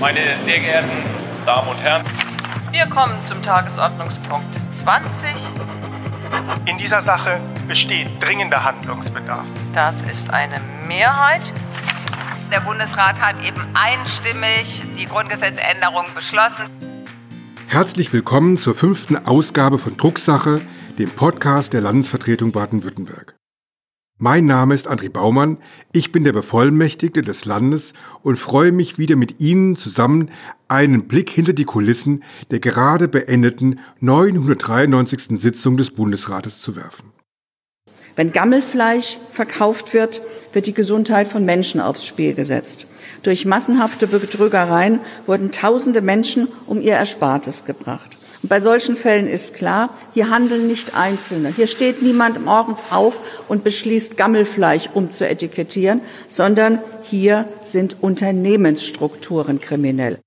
Meine 0.00 0.42
sehr 0.46 0.60
geehrten 0.60 0.88
Damen 1.44 1.68
und 1.68 1.76
Herren, 1.76 2.06
wir 2.70 2.86
kommen 2.86 3.22
zum 3.22 3.42
Tagesordnungspunkt 3.42 4.56
20. 4.78 5.28
In 6.64 6.78
dieser 6.78 7.02
Sache 7.02 7.38
besteht 7.68 8.08
dringender 8.18 8.64
Handlungsbedarf. 8.64 9.44
Das 9.74 10.00
ist 10.00 10.30
eine 10.30 10.58
Mehrheit. 10.88 11.42
Der 12.50 12.60
Bundesrat 12.60 13.20
hat 13.20 13.44
eben 13.44 13.60
einstimmig 13.74 14.82
die 14.98 15.04
Grundgesetzänderung 15.04 16.06
beschlossen. 16.14 16.70
Herzlich 17.68 18.10
willkommen 18.10 18.56
zur 18.56 18.74
fünften 18.74 19.26
Ausgabe 19.26 19.78
von 19.78 19.98
Drucksache, 19.98 20.62
dem 20.98 21.10
Podcast 21.10 21.74
der 21.74 21.82
Landesvertretung 21.82 22.52
Baden-Württemberg. 22.52 23.39
Mein 24.22 24.44
Name 24.44 24.74
ist 24.74 24.86
André 24.86 25.08
Baumann, 25.08 25.56
ich 25.94 26.12
bin 26.12 26.24
der 26.24 26.34
Bevollmächtigte 26.34 27.22
des 27.22 27.46
Landes 27.46 27.94
und 28.20 28.36
freue 28.36 28.70
mich 28.70 28.98
wieder 28.98 29.16
mit 29.16 29.40
Ihnen 29.40 29.76
zusammen 29.76 30.28
einen 30.68 31.08
Blick 31.08 31.30
hinter 31.30 31.54
die 31.54 31.64
Kulissen 31.64 32.22
der 32.50 32.60
gerade 32.60 33.08
beendeten 33.08 33.80
993. 34.00 35.40
Sitzung 35.40 35.78
des 35.78 35.92
Bundesrates 35.92 36.60
zu 36.60 36.76
werfen. 36.76 37.14
Wenn 38.14 38.30
Gammelfleisch 38.30 39.16
verkauft 39.32 39.94
wird, 39.94 40.20
wird 40.52 40.66
die 40.66 40.74
Gesundheit 40.74 41.26
von 41.26 41.46
Menschen 41.46 41.80
aufs 41.80 42.04
Spiel 42.04 42.34
gesetzt. 42.34 42.86
Durch 43.22 43.46
massenhafte 43.46 44.06
Betrügereien 44.06 45.00
wurden 45.24 45.50
tausende 45.50 46.02
Menschen 46.02 46.46
um 46.66 46.82
ihr 46.82 46.92
Erspartes 46.92 47.64
gebracht. 47.64 48.18
Und 48.42 48.48
bei 48.48 48.60
solchen 48.60 48.96
Fällen 48.96 49.28
ist 49.28 49.54
klar, 49.54 49.90
hier 50.14 50.30
handeln 50.30 50.66
nicht 50.66 50.94
Einzelne. 50.94 51.52
Hier 51.54 51.66
steht 51.66 52.02
niemand 52.02 52.42
morgens 52.42 52.82
auf 52.90 53.20
und 53.48 53.64
beschließt, 53.64 54.16
Gammelfleisch 54.16 54.88
umzuetikettieren, 54.94 56.00
sondern 56.28 56.78
hier 57.02 57.48
sind 57.64 57.96
Unternehmensstrukturen 58.00 59.60
kriminell. 59.60 60.18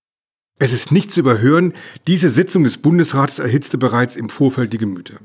Es 0.59 0.71
ist 0.71 0.91
nicht 0.91 1.11
zu 1.11 1.21
überhören, 1.21 1.73
diese 2.07 2.29
Sitzung 2.29 2.63
des 2.63 2.77
Bundesrates 2.77 3.39
erhitzte 3.39 3.77
bereits 3.77 4.15
im 4.15 4.29
Vorfeld 4.29 4.71
die 4.73 4.77
Gemüter. 4.77 5.15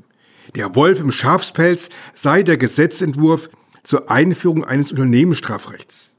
Der 0.55 0.75
Wolf 0.75 0.99
im 0.99 1.11
Schafspelz 1.11 1.89
sei 2.15 2.41
der 2.41 2.57
Gesetzentwurf 2.57 3.49
zur 3.83 4.09
Einführung 4.09 4.65
eines 4.65 4.91
Unternehmensstrafrechts. 4.91 6.15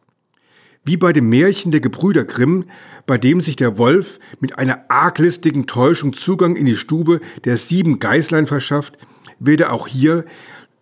Wie 0.84 0.96
bei 0.96 1.12
dem 1.12 1.28
Märchen 1.28 1.72
der 1.72 1.80
Gebrüder 1.80 2.24
Grimm, 2.24 2.64
bei 3.10 3.18
dem 3.18 3.40
sich 3.40 3.56
der 3.56 3.76
Wolf 3.76 4.20
mit 4.38 4.56
einer 4.56 4.84
arglistigen 4.88 5.66
Täuschung 5.66 6.12
Zugang 6.12 6.54
in 6.54 6.64
die 6.64 6.76
Stube 6.76 7.20
der 7.44 7.56
sieben 7.56 7.98
Geißlein 7.98 8.46
verschafft, 8.46 8.96
werde 9.40 9.72
auch 9.72 9.88
hier 9.88 10.24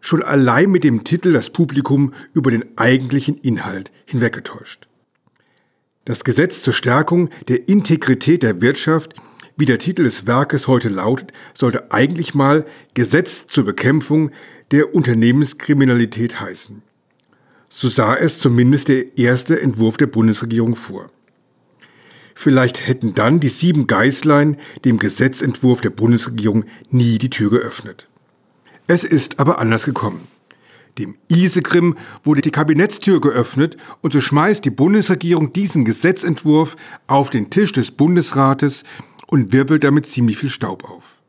schon 0.03 0.23
allein 0.23 0.71
mit 0.71 0.85
dem 0.85 1.05
Titel 1.05 1.33
das 1.33 1.49
Publikum 1.49 2.13
über 2.35 2.51
den 2.51 2.67
eigentlichen 2.77 3.39
Inhalt 3.39 3.93
hinweggetäuscht. 4.05 4.89
Das 6.05 6.23
Gesetz 6.23 6.61
zur 6.61 6.75
Stärkung 6.75 7.31
der 7.49 7.67
Integrität 7.67 8.43
der 8.43 8.61
Wirtschaft, 8.61 9.15
wie 9.57 9.65
der 9.65 9.79
Titel 9.79 10.03
des 10.03 10.27
Werkes 10.27 10.69
heute 10.69 10.91
lautet, 10.91 11.33
sollte 11.55 11.93
eigentlich 11.93 12.35
mal 12.35 12.67
Gesetz 12.93 13.47
zur 13.47 13.65
Bekämpfung 13.65 14.33
der 14.71 14.95
Unternehmenskriminalität 14.95 16.43
heißen. 16.43 16.83
So 17.71 17.89
sah 17.89 18.17
es 18.17 18.39
zumindest 18.39 18.89
der 18.89 19.17
erste 19.17 19.59
Entwurf 19.59 19.97
der 19.97 20.09
Bundesregierung 20.09 20.77
vor. 20.77 21.07
Vielleicht 22.41 22.87
hätten 22.87 23.17
dann 23.17 23.41
die 23.41 23.49
sieben 23.49 23.89
Geißlein 23.89 24.59
dem 24.85 25.01
Gesetzentwurf 25.01 25.81
der 25.81 25.91
Bundesregierung 25.91 26.67
nie 26.89 27.19
die 27.19 27.31
Tür 27.31 27.51
geöffnet. 27.51 28.07
Es 28.87 29.03
ist 29.03 29.41
aber 29.41 29.59
anders 29.59 29.85
gekommen. 29.85 30.29
Dem 30.99 31.17
Isegrim 31.27 31.97
wurde 32.23 32.41
die 32.41 32.53
Kabinettstür 32.53 33.21
geöffnet 33.21 33.77
und 34.03 34.13
so 34.13 34.21
schmeißt 34.21 34.65
die 34.65 34.71
Bundesregierung 34.71 35.53
diesen 35.53 35.85
Gesetzentwurf 35.85 36.77
auf 37.09 37.31
den 37.31 37.51
Tisch 37.51 37.73
des 37.73 37.91
Bundesrates 37.91 38.85
und 39.27 39.51
wirbelt 39.51 39.83
damit 39.83 40.07
ziemlich 40.07 40.39
viel 40.39 40.49
Staub 40.49 40.85
auf. 40.85 41.21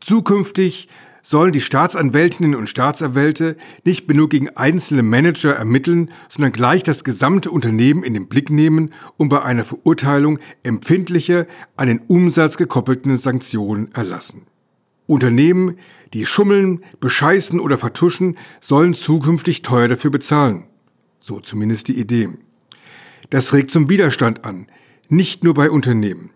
Zukünftig 0.00 0.86
sollen 1.22 1.52
die 1.52 1.60
Staatsanwältinnen 1.60 2.54
und 2.54 2.68
Staatsanwälte 2.68 3.56
nicht 3.84 4.12
nur 4.12 4.28
gegen 4.28 4.50
einzelne 4.50 5.02
Manager 5.02 5.54
ermitteln, 5.54 6.10
sondern 6.28 6.52
gleich 6.52 6.82
das 6.82 7.04
gesamte 7.04 7.50
Unternehmen 7.50 8.02
in 8.02 8.14
den 8.14 8.28
Blick 8.28 8.50
nehmen 8.50 8.92
und 9.16 9.28
bei 9.28 9.42
einer 9.42 9.64
Verurteilung 9.64 10.38
empfindliche, 10.62 11.46
an 11.76 11.88
den 11.88 12.00
Umsatz 12.00 12.56
gekoppelten 12.56 13.16
Sanktionen 13.16 13.92
erlassen. 13.94 14.42
Unternehmen, 15.06 15.78
die 16.12 16.26
schummeln, 16.26 16.84
bescheißen 17.00 17.60
oder 17.60 17.78
vertuschen, 17.78 18.36
sollen 18.60 18.94
zukünftig 18.94 19.62
teuer 19.62 19.88
dafür 19.88 20.10
bezahlen. 20.10 20.64
So 21.18 21.40
zumindest 21.40 21.88
die 21.88 21.98
Idee. 21.98 22.30
Das 23.30 23.52
regt 23.52 23.70
zum 23.70 23.88
Widerstand 23.88 24.44
an, 24.44 24.66
nicht 25.08 25.44
nur 25.44 25.54
bei 25.54 25.70
Unternehmen 25.70 26.30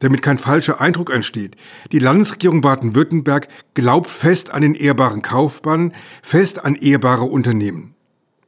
damit 0.00 0.22
kein 0.22 0.38
falscher 0.38 0.80
Eindruck 0.80 1.10
entsteht. 1.10 1.56
Die 1.92 1.98
Landesregierung 1.98 2.60
Baden-Württemberg 2.60 3.48
glaubt 3.74 4.10
fest 4.10 4.50
an 4.50 4.62
den 4.62 4.74
ehrbaren 4.74 5.22
Kaufmann, 5.22 5.92
fest 6.22 6.64
an 6.64 6.74
ehrbare 6.74 7.24
Unternehmen. 7.24 7.94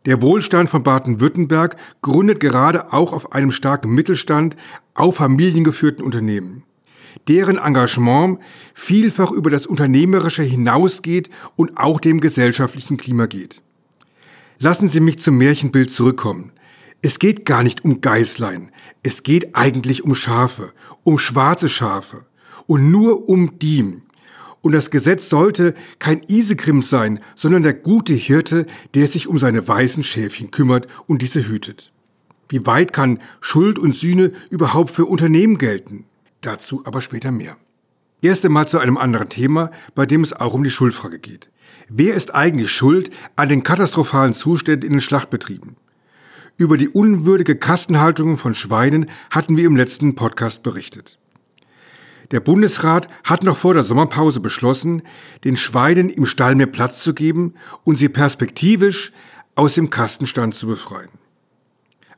Der 0.04 0.20
Wohlstand 0.20 0.68
von 0.68 0.82
Baden-Württemberg 0.82 1.76
gründet 2.02 2.40
gerade 2.40 2.92
auch 2.92 3.12
auf 3.12 3.32
einem 3.32 3.52
starken 3.52 3.94
Mittelstand, 3.94 4.56
auf 4.94 5.16
familiengeführten 5.16 6.04
Unternehmen. 6.04 6.64
Deren 7.28 7.58
Engagement 7.58 8.40
vielfach 8.74 9.30
über 9.30 9.50
das 9.50 9.66
Unternehmerische 9.66 10.42
hinausgeht 10.42 11.30
und 11.54 11.76
auch 11.76 12.00
dem 12.00 12.20
gesellschaftlichen 12.20 12.96
Klima 12.96 13.26
geht. 13.26 13.62
Lassen 14.58 14.88
Sie 14.88 15.00
mich 15.00 15.18
zum 15.18 15.38
Märchenbild 15.38 15.92
zurückkommen. 15.92 16.52
Es 17.04 17.18
geht 17.18 17.44
gar 17.44 17.64
nicht 17.64 17.84
um 17.84 18.00
Geißlein, 18.00 18.70
es 19.02 19.24
geht 19.24 19.56
eigentlich 19.56 20.04
um 20.04 20.14
Schafe, 20.14 20.72
um 21.02 21.18
schwarze 21.18 21.68
Schafe 21.68 22.26
und 22.68 22.92
nur 22.92 23.28
um 23.28 23.58
die. 23.58 24.00
Und 24.60 24.70
das 24.70 24.90
Gesetz 24.92 25.28
sollte 25.28 25.74
kein 25.98 26.22
Isegrim 26.28 26.80
sein, 26.80 27.18
sondern 27.34 27.64
der 27.64 27.74
gute 27.74 28.12
Hirte, 28.12 28.66
der 28.94 29.08
sich 29.08 29.26
um 29.26 29.40
seine 29.40 29.66
weißen 29.66 30.04
Schäfchen 30.04 30.52
kümmert 30.52 30.86
und 31.08 31.22
diese 31.22 31.48
hütet. 31.48 31.90
Wie 32.48 32.64
weit 32.66 32.92
kann 32.92 33.18
Schuld 33.40 33.80
und 33.80 33.96
Sühne 33.96 34.30
überhaupt 34.50 34.92
für 34.92 35.06
Unternehmen 35.06 35.58
gelten? 35.58 36.04
Dazu 36.40 36.82
aber 36.84 37.00
später 37.00 37.32
mehr. 37.32 37.56
Erst 38.20 38.44
einmal 38.44 38.68
zu 38.68 38.78
einem 38.78 38.96
anderen 38.96 39.28
Thema, 39.28 39.72
bei 39.96 40.06
dem 40.06 40.22
es 40.22 40.32
auch 40.32 40.54
um 40.54 40.62
die 40.62 40.70
Schuldfrage 40.70 41.18
geht. 41.18 41.50
Wer 41.88 42.14
ist 42.14 42.32
eigentlich 42.32 42.70
schuld 42.70 43.10
an 43.34 43.48
den 43.48 43.64
katastrophalen 43.64 44.34
Zuständen 44.34 44.86
in 44.86 44.92
den 44.92 45.00
Schlachtbetrieben? 45.00 45.76
Über 46.56 46.76
die 46.76 46.88
unwürdige 46.88 47.56
Kastenhaltung 47.56 48.36
von 48.36 48.54
Schweinen 48.54 49.08
hatten 49.30 49.56
wir 49.56 49.66
im 49.66 49.76
letzten 49.76 50.14
Podcast 50.14 50.62
berichtet. 50.62 51.18
Der 52.30 52.40
Bundesrat 52.40 53.08
hat 53.24 53.42
noch 53.42 53.56
vor 53.56 53.74
der 53.74 53.84
Sommerpause 53.84 54.40
beschlossen, 54.40 55.02
den 55.44 55.56
Schweinen 55.56 56.08
im 56.08 56.24
Stall 56.24 56.54
mehr 56.54 56.66
Platz 56.66 57.02
zu 57.02 57.14
geben 57.14 57.54
und 57.84 57.96
sie 57.96 58.08
perspektivisch 58.08 59.12
aus 59.54 59.74
dem 59.74 59.90
Kastenstand 59.90 60.54
zu 60.54 60.66
befreien. 60.66 61.10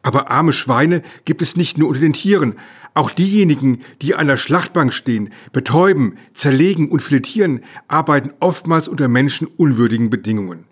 Aber 0.03 0.31
arme 0.31 0.53
Schweine 0.53 1.03
gibt 1.25 1.43
es 1.43 1.57
nicht 1.57 1.79
nur 1.79 1.89
unter 1.89 2.01
den 2.01 2.13
Tieren. 2.13 2.57
Auch 2.93 3.11
diejenigen, 3.11 3.81
die 4.03 4.15
an 4.15 4.27
der 4.29 4.37
Schlachtbank 4.37 4.93
stehen, 4.93 5.31
betäuben, 5.53 6.19
zerlegen 6.35 6.91
und 6.91 7.01
filetieren, 7.01 7.63
arbeiten 7.89 8.33
oftmals 8.39 8.87
unter 8.87 9.09
menschenunwürdigen 9.09 10.11
Bedingungen. 10.11 10.67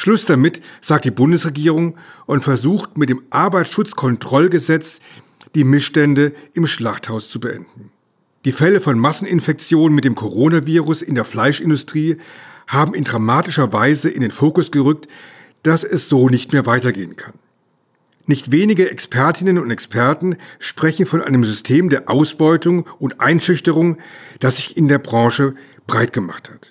Schluss 0.00 0.24
damit, 0.24 0.62
sagt 0.80 1.04
die 1.04 1.10
Bundesregierung 1.10 1.98
und 2.24 2.42
versucht 2.42 2.96
mit 2.96 3.10
dem 3.10 3.20
Arbeitsschutzkontrollgesetz 3.28 4.98
die 5.54 5.62
Missstände 5.62 6.32
im 6.54 6.66
Schlachthaus 6.66 7.28
zu 7.28 7.38
beenden. 7.38 7.92
Die 8.46 8.52
Fälle 8.52 8.80
von 8.80 8.98
Masseninfektionen 8.98 9.94
mit 9.94 10.06
dem 10.06 10.14
Coronavirus 10.14 11.02
in 11.02 11.16
der 11.16 11.26
Fleischindustrie 11.26 12.16
haben 12.66 12.94
in 12.94 13.04
dramatischer 13.04 13.74
Weise 13.74 14.08
in 14.08 14.22
den 14.22 14.30
Fokus 14.30 14.70
gerückt, 14.70 15.06
dass 15.64 15.84
es 15.84 16.08
so 16.08 16.30
nicht 16.30 16.54
mehr 16.54 16.64
weitergehen 16.64 17.16
kann. 17.16 17.34
Nicht 18.24 18.52
wenige 18.52 18.90
Expertinnen 18.90 19.58
und 19.58 19.70
Experten 19.70 20.38
sprechen 20.60 21.04
von 21.04 21.20
einem 21.20 21.44
System 21.44 21.90
der 21.90 22.08
Ausbeutung 22.08 22.86
und 22.98 23.20
Einschüchterung, 23.20 23.98
das 24.38 24.56
sich 24.56 24.78
in 24.78 24.88
der 24.88 24.98
Branche 24.98 25.54
breit 25.86 26.14
gemacht 26.14 26.48
hat. 26.48 26.69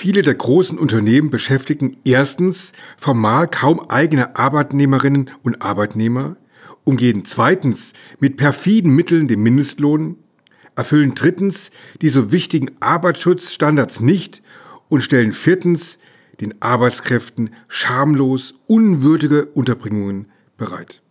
Viele 0.00 0.22
der 0.22 0.36
großen 0.36 0.78
Unternehmen 0.78 1.28
beschäftigen 1.28 1.96
erstens 2.04 2.72
formal 2.96 3.48
kaum 3.48 3.80
eigene 3.90 4.36
Arbeitnehmerinnen 4.36 5.28
und 5.42 5.60
Arbeitnehmer, 5.60 6.36
umgehen 6.84 7.24
zweitens 7.24 7.94
mit 8.20 8.36
perfiden 8.36 8.94
Mitteln 8.94 9.26
den 9.26 9.42
Mindestlohn, 9.42 10.14
erfüllen 10.76 11.16
drittens 11.16 11.72
die 12.00 12.10
so 12.10 12.30
wichtigen 12.30 12.70
Arbeitsschutzstandards 12.78 13.98
nicht 13.98 14.40
und 14.88 15.00
stellen 15.00 15.32
viertens 15.32 15.98
den 16.40 16.62
Arbeitskräften 16.62 17.50
schamlos 17.66 18.54
unwürdige 18.68 19.46
Unterbringungen 19.46 20.28
bereit. 20.56 21.02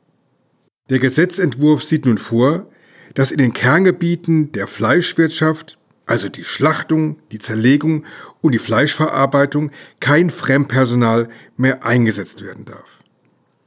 Der 0.90 1.00
Gesetzentwurf 1.00 1.84
sieht 1.84 2.06
nun 2.06 2.20
vor, 2.20 2.70
dass 3.16 3.32
in 3.32 3.40
den 3.40 3.52
Kerngebieten 3.52 4.54
der 4.54 4.66
Fleischwirtschaft 4.68 5.78
also 6.08 6.30
die 6.30 6.46
Schlachtung, 6.46 7.20
die 7.32 7.38
Zerlegung 7.38 8.06
und 8.42 8.54
die 8.54 8.60
Fleischverarbeitung, 8.60 9.72
kein 10.00 10.30
Fremdpersonal 10.30 11.30
mehr 11.56 11.86
eingesetzt 11.86 12.44
werden 12.44 12.66
darf. 12.66 13.04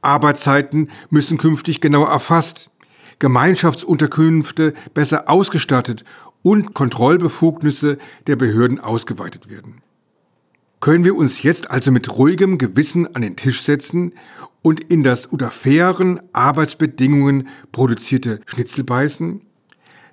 Arbeitszeiten 0.01 0.89
müssen 1.09 1.37
künftig 1.37 1.81
genau 1.81 2.05
erfasst, 2.05 2.69
Gemeinschaftsunterkünfte 3.19 4.73
besser 4.93 5.29
ausgestattet 5.29 6.03
und 6.41 6.73
Kontrollbefugnisse 6.73 7.99
der 8.25 8.35
Behörden 8.35 8.79
ausgeweitet 8.79 9.49
werden. 9.49 9.83
Können 10.79 11.03
wir 11.03 11.15
uns 11.15 11.43
jetzt 11.43 11.69
also 11.69 11.91
mit 11.91 12.17
ruhigem 12.17 12.57
Gewissen 12.57 13.15
an 13.15 13.21
den 13.21 13.35
Tisch 13.35 13.61
setzen 13.61 14.13
und 14.63 14.79
in 14.79 15.03
das 15.03 15.27
unter 15.27 15.51
fairen 15.51 16.19
Arbeitsbedingungen 16.33 17.47
produzierte 17.71 18.39
Schnitzel 18.47 18.83
beißen? 18.83 19.41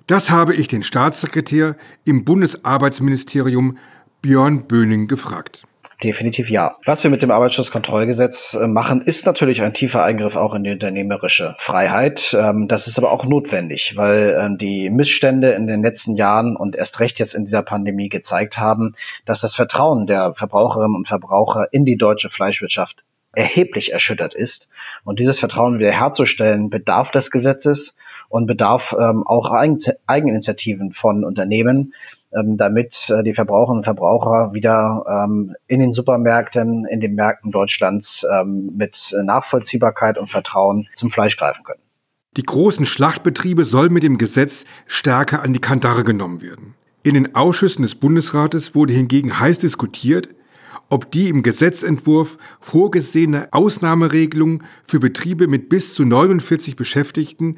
Das 0.05 0.29
habe 0.29 0.53
ich 0.53 0.67
den 0.67 0.83
Staatssekretär 0.83 1.75
im 2.05 2.25
Bundesarbeitsministerium 2.25 3.77
Björn 4.21 4.67
Böning 4.67 5.07
gefragt. 5.07 5.63
Definitiv 6.03 6.49
ja. 6.49 6.77
Was 6.85 7.03
wir 7.03 7.11
mit 7.11 7.21
dem 7.21 7.31
Arbeitsschutzkontrollgesetz 7.31 8.53
äh, 8.53 8.67
machen, 8.67 9.01
ist 9.01 9.25
natürlich 9.25 9.61
ein 9.61 9.73
tiefer 9.73 10.03
Eingriff 10.03 10.37
auch 10.37 10.53
in 10.53 10.63
die 10.63 10.71
unternehmerische 10.71 11.55
Freiheit. 11.57 12.35
Ähm, 12.39 12.69
das 12.69 12.87
ist 12.87 12.97
aber 12.97 13.11
auch 13.11 13.25
notwendig, 13.25 13.93
weil 13.97 14.37
ähm, 14.39 14.57
die 14.57 14.89
Missstände 14.89 15.51
in 15.51 15.67
den 15.67 15.81
letzten 15.81 16.15
Jahren 16.15 16.55
und 16.55 16.77
erst 16.77 17.01
recht 17.01 17.19
jetzt 17.19 17.33
in 17.33 17.43
dieser 17.43 17.63
Pandemie 17.63 18.07
gezeigt 18.07 18.57
haben, 18.57 18.95
dass 19.25 19.41
das 19.41 19.55
Vertrauen 19.55 20.07
der 20.07 20.33
Verbraucherinnen 20.35 20.95
und 20.95 21.07
Verbraucher 21.09 21.67
in 21.71 21.83
die 21.83 21.97
deutsche 21.97 22.29
Fleischwirtschaft 22.29 23.03
erheblich 23.33 23.91
erschüttert 23.91 24.33
ist. 24.33 24.69
Und 25.03 25.19
dieses 25.19 25.39
Vertrauen 25.39 25.79
wiederherzustellen, 25.79 26.69
bedarf 26.69 27.11
des 27.11 27.29
Gesetzes 27.29 27.93
und 28.29 28.45
bedarf 28.45 28.95
ähm, 28.97 29.23
auch 29.25 29.51
Eigeninitiativen 30.07 30.93
von 30.93 31.25
Unternehmen, 31.25 31.93
ähm, 32.37 32.57
damit 32.57 33.09
äh, 33.09 33.23
die 33.23 33.33
Verbraucherinnen 33.33 33.79
und 33.79 33.83
Verbraucher 33.83 34.53
wieder 34.53 35.03
ähm, 35.07 35.55
in 35.67 35.79
den 35.79 35.93
Supermärkten, 35.93 36.85
in 36.85 36.99
den 36.99 37.15
Märkten 37.15 37.51
Deutschlands 37.51 38.25
ähm, 38.31 38.71
mit 38.75 39.15
Nachvollziehbarkeit 39.23 40.17
und 40.17 40.29
Vertrauen 40.29 40.87
zum 40.93 41.11
Fleisch 41.11 41.37
greifen 41.37 41.63
können. 41.63 41.81
Die 42.37 42.43
großen 42.43 42.85
Schlachtbetriebe 42.85 43.65
sollen 43.65 43.91
mit 43.91 44.03
dem 44.03 44.17
Gesetz 44.19 44.65
stärker 44.85 45.41
an 45.41 45.53
die 45.53 45.59
Kandare 45.59 46.03
genommen 46.03 46.41
werden. 46.41 46.75
In 47.01 47.15
den 47.15 47.35
Ausschüssen 47.35 47.81
des 47.81 47.95
Bundesrates 47.95 48.75
wurde 48.75 48.93
hingegen 48.93 49.39
heiß 49.39 49.59
diskutiert, 49.59 50.29
ob 50.89 51.11
die 51.11 51.29
im 51.29 51.43
Gesetzentwurf 51.43 52.37
vorgesehene 52.59 53.47
Ausnahmeregelung 53.51 54.63
für 54.83 54.99
Betriebe 54.99 55.47
mit 55.47 55.69
bis 55.69 55.95
zu 55.95 56.05
49 56.05 56.75
Beschäftigten 56.75 57.57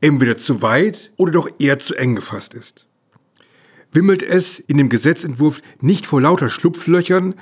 entweder 0.00 0.36
zu 0.36 0.60
weit 0.60 1.12
oder 1.16 1.32
doch 1.32 1.48
eher 1.58 1.78
zu 1.78 1.94
eng 1.94 2.14
gefasst 2.14 2.54
ist 2.54 2.89
wimmelt 3.92 4.22
es 4.22 4.58
in 4.58 4.78
dem 4.78 4.88
Gesetzentwurf 4.88 5.62
nicht 5.80 6.06
vor 6.06 6.20
lauter 6.20 6.48
Schlupflöchern 6.48 7.34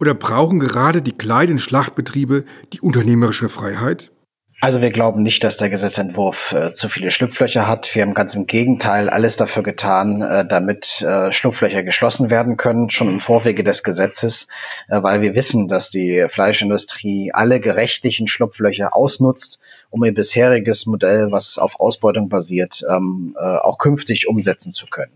oder 0.00 0.14
brauchen 0.14 0.60
gerade 0.60 1.02
die 1.02 1.12
kleinen 1.12 1.58
Schlachtbetriebe 1.58 2.44
die 2.72 2.80
unternehmerische 2.80 3.48
Freiheit? 3.48 4.10
Also 4.58 4.80
wir 4.80 4.90
glauben 4.90 5.22
nicht, 5.22 5.44
dass 5.44 5.58
der 5.58 5.68
Gesetzentwurf 5.68 6.52
äh, 6.52 6.72
zu 6.72 6.88
viele 6.88 7.10
Schlupflöcher 7.10 7.68
hat. 7.68 7.94
Wir 7.94 8.02
haben 8.02 8.14
ganz 8.14 8.34
im 8.34 8.46
Gegenteil 8.46 9.10
alles 9.10 9.36
dafür 9.36 9.62
getan, 9.62 10.22
äh, 10.22 10.46
damit 10.46 11.02
äh, 11.02 11.30
Schlupflöcher 11.30 11.82
geschlossen 11.82 12.30
werden 12.30 12.56
können, 12.56 12.88
schon 12.88 13.08
im 13.08 13.20
Vorwege 13.20 13.64
des 13.64 13.82
Gesetzes, 13.82 14.48
äh, 14.88 15.02
weil 15.02 15.20
wir 15.20 15.34
wissen, 15.34 15.68
dass 15.68 15.90
die 15.90 16.24
Fleischindustrie 16.30 17.32
alle 17.34 17.60
gerechtlichen 17.60 18.28
Schlupflöcher 18.28 18.96
ausnutzt, 18.96 19.60
um 19.90 20.02
ihr 20.04 20.14
bisheriges 20.14 20.86
Modell, 20.86 21.30
was 21.30 21.58
auf 21.58 21.78
Ausbeutung 21.78 22.30
basiert, 22.30 22.82
ähm, 22.90 23.36
äh, 23.38 23.58
auch 23.58 23.76
künftig 23.76 24.26
umsetzen 24.26 24.72
zu 24.72 24.86
können. 24.86 25.12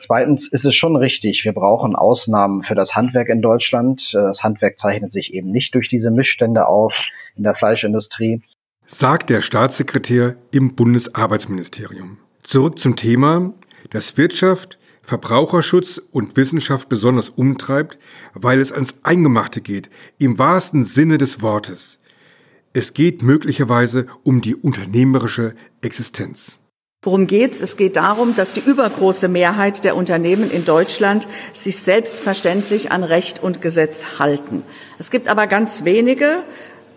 Zweitens 0.00 0.46
ist 0.48 0.64
es 0.64 0.74
schon 0.74 0.96
richtig, 0.96 1.44
wir 1.44 1.52
brauchen 1.52 1.96
Ausnahmen 1.96 2.62
für 2.62 2.74
das 2.74 2.94
Handwerk 2.94 3.28
in 3.28 3.42
Deutschland. 3.42 4.14
Das 4.14 4.42
Handwerk 4.42 4.78
zeichnet 4.78 5.12
sich 5.12 5.34
eben 5.34 5.50
nicht 5.50 5.74
durch 5.74 5.88
diese 5.88 6.10
Missstände 6.10 6.66
auf 6.66 6.94
in 7.36 7.42
der 7.42 7.54
Fleischindustrie. 7.54 8.42
Sagt 8.86 9.28
der 9.28 9.42
Staatssekretär 9.42 10.36
im 10.50 10.74
Bundesarbeitsministerium. 10.74 12.18
Zurück 12.42 12.78
zum 12.78 12.96
Thema, 12.96 13.52
das 13.90 14.16
Wirtschaft, 14.16 14.78
Verbraucherschutz 15.02 16.00
und 16.10 16.36
Wissenschaft 16.36 16.88
besonders 16.88 17.30
umtreibt, 17.30 17.98
weil 18.34 18.60
es 18.60 18.72
ans 18.72 18.96
Eingemachte 19.02 19.60
geht, 19.60 19.90
im 20.18 20.38
wahrsten 20.38 20.84
Sinne 20.84 21.18
des 21.18 21.42
Wortes. 21.42 21.98
Es 22.72 22.94
geht 22.94 23.22
möglicherweise 23.22 24.06
um 24.22 24.40
die 24.42 24.54
unternehmerische 24.54 25.54
Existenz. 25.80 26.58
Worum 27.02 27.28
geht's? 27.28 27.60
Es 27.60 27.76
geht 27.76 27.94
darum, 27.94 28.34
dass 28.34 28.52
die 28.52 28.60
übergroße 28.60 29.28
Mehrheit 29.28 29.84
der 29.84 29.94
Unternehmen 29.94 30.50
in 30.50 30.64
Deutschland 30.64 31.28
sich 31.52 31.78
selbstverständlich 31.78 32.90
an 32.90 33.04
Recht 33.04 33.40
und 33.40 33.62
Gesetz 33.62 34.18
halten. 34.18 34.64
Es 34.98 35.12
gibt 35.12 35.28
aber 35.28 35.46
ganz 35.46 35.84
wenige 35.84 36.42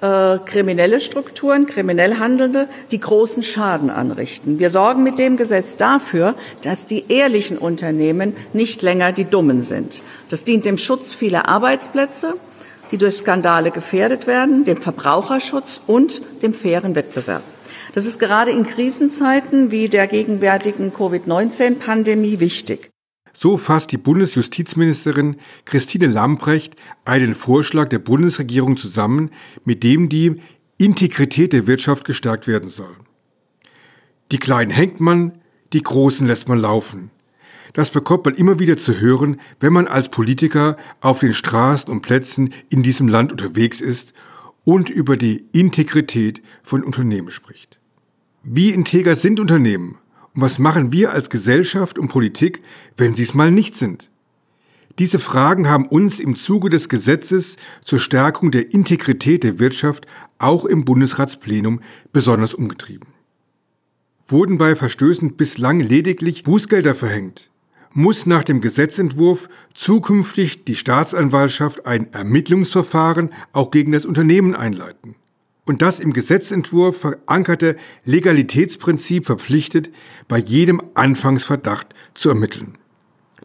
äh, 0.01 0.39
kriminelle 0.39 1.01
Strukturen, 1.01 1.68
kriminell 1.68 2.15
Handelnde, 2.15 2.68
die 2.89 3.00
großen 3.00 3.44
Schaden 3.44 3.92
anrichten. 3.92 4.57
Wir 4.57 4.71
sorgen 4.71 5.03
mit 5.03 5.19
dem 5.19 5.38
Gesetz 5.38 5.77
dafür, 5.77 6.33
dass 6.63 6.88
die 6.88 7.06
ehrlichen 7.09 7.59
Unternehmen 7.59 8.36
nicht 8.54 8.81
länger 8.81 9.12
die 9.12 9.25
Dummen 9.25 9.62
sind. 9.62 10.01
Das 10.30 10.44
dient 10.44 10.65
dem 10.65 10.80
Schutz 10.80 11.13
vieler 11.13 11.47
Arbeitsplätze, 11.47 12.38
die 12.89 12.97
durch 12.97 13.18
Skandale 13.18 13.69
gefährdet 13.69 14.25
werden, 14.25 14.63
dem 14.63 14.81
Verbraucherschutz 14.81 15.80
und 15.86 16.24
dem 16.42 16.56
fairen 16.56 16.95
Wettbewerb. 16.95 17.44
Das 17.93 18.05
ist 18.05 18.19
gerade 18.19 18.51
in 18.51 18.65
Krisenzeiten 18.65 19.69
wie 19.69 19.89
der 19.89 20.07
gegenwärtigen 20.07 20.93
Covid-19-Pandemie 20.93 22.39
wichtig. 22.39 22.89
So 23.33 23.57
fasst 23.57 23.91
die 23.91 23.97
Bundesjustizministerin 23.97 25.38
Christine 25.65 26.07
Lamprecht 26.07 26.75
einen 27.05 27.33
Vorschlag 27.33 27.89
der 27.89 27.99
Bundesregierung 27.99 28.77
zusammen, 28.77 29.29
mit 29.65 29.83
dem 29.83 30.09
die 30.09 30.41
Integrität 30.77 31.53
der 31.53 31.67
Wirtschaft 31.67 32.05
gestärkt 32.05 32.47
werden 32.47 32.69
soll. 32.69 32.95
Die 34.31 34.39
Kleinen 34.39 34.71
hängt 34.71 34.99
man, 35.01 35.39
die 35.73 35.83
Großen 35.83 36.25
lässt 36.27 36.47
man 36.47 36.59
laufen. 36.59 37.11
Das 37.73 37.89
bekommt 37.89 38.25
man 38.25 38.35
immer 38.35 38.59
wieder 38.59 38.77
zu 38.77 38.99
hören, 38.99 39.39
wenn 39.59 39.71
man 39.71 39.87
als 39.87 40.09
Politiker 40.09 40.77
auf 40.99 41.19
den 41.19 41.33
Straßen 41.33 41.91
und 41.91 42.01
Plätzen 42.01 42.53
in 42.69 42.83
diesem 42.83 43.07
Land 43.07 43.31
unterwegs 43.31 43.79
ist 43.79 44.13
und 44.63 44.89
über 44.89 45.17
die 45.17 45.45
Integrität 45.53 46.41
von 46.63 46.83
Unternehmen 46.83 47.31
spricht. 47.31 47.81
Wie 48.43 48.71
integer 48.71 49.15
sind 49.15 49.39
Unternehmen? 49.39 49.99
Und 50.33 50.41
was 50.41 50.57
machen 50.57 50.91
wir 50.91 51.11
als 51.11 51.29
Gesellschaft 51.29 51.99
und 51.99 52.07
Politik, 52.07 52.63
wenn 52.97 53.13
sie 53.13 53.21
es 53.21 53.35
mal 53.35 53.51
nicht 53.51 53.75
sind? 53.75 54.09
Diese 54.97 55.19
Fragen 55.19 55.69
haben 55.69 55.88
uns 55.88 56.19
im 56.19 56.35
Zuge 56.35 56.71
des 56.71 56.89
Gesetzes 56.89 57.57
zur 57.83 57.99
Stärkung 57.99 58.49
der 58.49 58.73
Integrität 58.73 59.43
der 59.43 59.59
Wirtschaft 59.59 60.07
auch 60.39 60.65
im 60.65 60.85
Bundesratsplenum 60.85 61.81
besonders 62.13 62.55
umgetrieben. 62.55 63.09
Wurden 64.27 64.57
bei 64.57 64.75
Verstößen 64.75 65.35
bislang 65.35 65.79
lediglich 65.79 66.42
Bußgelder 66.42 66.95
verhängt, 66.95 67.51
muss 67.94 68.25
nach 68.25 68.44
dem 68.44 68.59
Gesetzentwurf 68.59 69.49
zukünftig 69.75 70.66
die 70.66 70.75
Staatsanwaltschaft 70.75 71.85
ein 71.85 72.11
Ermittlungsverfahren 72.11 73.30
auch 73.54 73.69
gegen 73.69 73.92
das 73.92 74.07
Unternehmen 74.07 74.56
einleiten 74.56 75.16
und 75.65 75.81
das 75.81 75.99
im 75.99 76.13
Gesetzentwurf 76.13 76.99
verankerte 76.99 77.77
Legalitätsprinzip 78.03 79.25
verpflichtet, 79.25 79.91
bei 80.27 80.37
jedem 80.37 80.81
Anfangsverdacht 80.95 81.94
zu 82.13 82.30
ermitteln. 82.30 82.77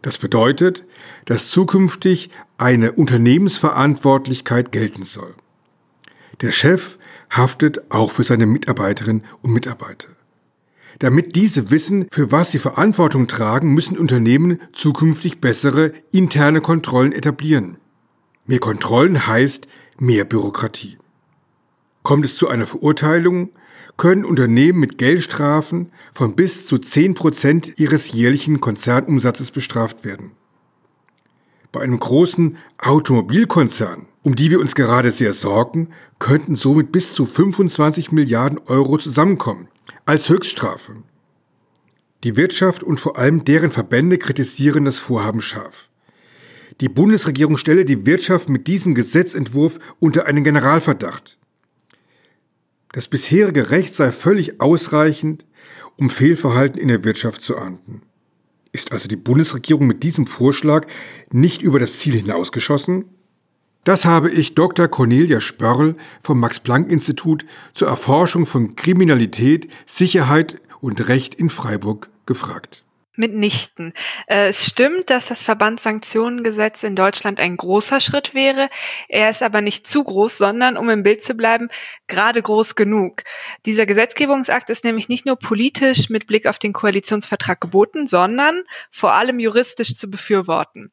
Das 0.01 0.17
bedeutet, 0.17 0.85
dass 1.25 1.49
zukünftig 1.49 2.29
eine 2.57 2.93
Unternehmensverantwortlichkeit 2.93 4.71
gelten 4.71 5.03
soll. 5.03 5.33
Der 6.41 6.51
Chef 6.51 6.97
haftet 7.31 7.91
auch 7.91 8.11
für 8.11 8.23
seine 8.23 8.45
Mitarbeiterinnen 8.45 9.23
und 9.41 9.51
Mitarbeiter. 9.53 10.09
Damit 10.99 11.35
diese 11.35 11.69
wissen, 11.69 12.07
für 12.11 12.31
was 12.31 12.51
sie 12.51 12.59
Verantwortung 12.59 13.27
tragen, 13.27 13.73
müssen 13.73 13.97
Unternehmen 13.97 14.59
zukünftig 14.71 15.39
bessere 15.39 15.93
interne 16.11 16.61
Kontrollen 16.61 17.11
etablieren. 17.11 17.77
Mehr 18.45 18.59
Kontrollen 18.59 19.27
heißt 19.27 19.67
mehr 19.99 20.25
Bürokratie. 20.25 20.97
Kommt 22.07 22.23
es 22.23 22.37
zu 22.37 22.47
einer 22.47 22.65
Verurteilung, 22.65 23.49
können 23.97 24.23
Unternehmen 24.23 24.79
mit 24.79 24.97
Geldstrafen 24.97 25.91
von 26.13 26.37
bis 26.37 26.65
zu 26.65 26.77
10 26.77 27.15
Prozent 27.15 27.79
ihres 27.81 28.13
jährlichen 28.13 28.61
Konzernumsatzes 28.61 29.51
bestraft 29.51 30.05
werden. 30.05 30.31
Bei 31.73 31.81
einem 31.81 31.99
großen 31.99 32.55
Automobilkonzern, 32.77 34.05
um 34.23 34.37
die 34.37 34.51
wir 34.51 34.61
uns 34.61 34.73
gerade 34.73 35.11
sehr 35.11 35.33
sorgen, 35.33 35.89
könnten 36.17 36.55
somit 36.55 36.93
bis 36.93 37.11
zu 37.11 37.25
25 37.25 38.13
Milliarden 38.13 38.61
Euro 38.67 38.97
zusammenkommen, 38.97 39.67
als 40.05 40.29
Höchststrafe. 40.29 41.03
Die 42.23 42.37
Wirtschaft 42.37 42.83
und 42.83 43.01
vor 43.01 43.17
allem 43.17 43.43
deren 43.43 43.69
Verbände 43.71 44.17
kritisieren 44.17 44.85
das 44.85 44.97
Vorhaben 44.97 45.41
scharf. 45.41 45.89
Die 46.79 46.87
Bundesregierung 46.87 47.57
stelle 47.57 47.83
die 47.83 48.05
Wirtschaft 48.05 48.47
mit 48.47 48.67
diesem 48.67 48.95
Gesetzentwurf 48.95 49.79
unter 49.99 50.25
einen 50.25 50.45
Generalverdacht. 50.45 51.36
Das 52.91 53.07
bisherige 53.07 53.71
Recht 53.71 53.93
sei 53.93 54.11
völlig 54.11 54.61
ausreichend, 54.61 55.45
um 55.97 56.09
Fehlverhalten 56.09 56.81
in 56.81 56.87
der 56.87 57.03
Wirtschaft 57.03 57.41
zu 57.41 57.57
ahnden. 57.57 58.01
Ist 58.71 58.91
also 58.91 59.07
die 59.07 59.15
Bundesregierung 59.15 59.87
mit 59.87 60.03
diesem 60.03 60.27
Vorschlag 60.27 60.87
nicht 61.31 61.61
über 61.61 61.79
das 61.79 61.97
Ziel 61.99 62.15
hinausgeschossen? 62.15 63.05
Das 63.83 64.05
habe 64.05 64.29
ich 64.29 64.53
Dr. 64.55 64.87
Cornelia 64.87 65.39
Spörl 65.39 65.95
vom 66.21 66.39
Max-Planck-Institut 66.39 67.45
zur 67.73 67.87
Erforschung 67.87 68.45
von 68.45 68.75
Kriminalität, 68.75 69.69
Sicherheit 69.85 70.61
und 70.81 71.07
Recht 71.07 71.35
in 71.35 71.49
Freiburg 71.49 72.09
gefragt 72.25 72.83
mitnichten. 73.17 73.93
Äh, 74.27 74.49
es 74.49 74.65
stimmt, 74.65 75.09
dass 75.09 75.27
das 75.27 75.43
Verbandssanktionengesetz 75.43 76.83
in 76.83 76.95
Deutschland 76.95 77.39
ein 77.39 77.57
großer 77.57 77.99
Schritt 77.99 78.33
wäre. 78.33 78.69
Er 79.09 79.29
ist 79.29 79.43
aber 79.43 79.61
nicht 79.61 79.87
zu 79.87 80.03
groß, 80.03 80.37
sondern, 80.37 80.77
um 80.77 80.89
im 80.89 81.03
Bild 81.03 81.23
zu 81.23 81.35
bleiben, 81.35 81.69
gerade 82.07 82.41
groß 82.41 82.75
genug. 82.75 83.23
Dieser 83.65 83.85
Gesetzgebungsakt 83.85 84.69
ist 84.69 84.83
nämlich 84.83 85.09
nicht 85.09 85.25
nur 85.25 85.37
politisch 85.37 86.09
mit 86.09 86.27
Blick 86.27 86.47
auf 86.47 86.59
den 86.59 86.73
Koalitionsvertrag 86.73 87.59
geboten, 87.59 88.07
sondern 88.07 88.63
vor 88.91 89.13
allem 89.13 89.39
juristisch 89.39 89.95
zu 89.95 90.09
befürworten. 90.09 90.91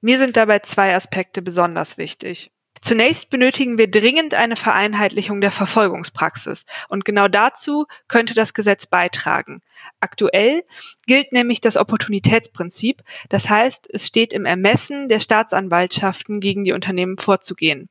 Mir 0.00 0.18
sind 0.18 0.36
dabei 0.36 0.60
zwei 0.60 0.94
Aspekte 0.94 1.42
besonders 1.42 1.98
wichtig. 1.98 2.50
Zunächst 2.82 3.28
benötigen 3.28 3.76
wir 3.76 3.90
dringend 3.90 4.32
eine 4.34 4.56
Vereinheitlichung 4.56 5.42
der 5.42 5.52
Verfolgungspraxis. 5.52 6.64
Und 6.88 7.04
genau 7.04 7.28
dazu 7.28 7.86
könnte 8.08 8.32
das 8.32 8.54
Gesetz 8.54 8.86
beitragen. 8.86 9.60
Aktuell 10.00 10.64
gilt 11.06 11.32
nämlich 11.32 11.60
das 11.60 11.76
Opportunitätsprinzip. 11.76 13.02
Das 13.28 13.50
heißt, 13.50 13.88
es 13.92 14.06
steht 14.06 14.32
im 14.32 14.46
Ermessen 14.46 15.08
der 15.08 15.20
Staatsanwaltschaften 15.20 16.40
gegen 16.40 16.64
die 16.64 16.72
Unternehmen 16.72 17.18
vorzugehen. 17.18 17.90